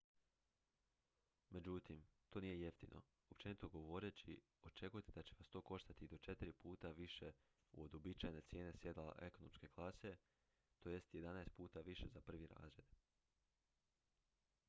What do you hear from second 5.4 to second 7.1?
to koštati i do četiri puta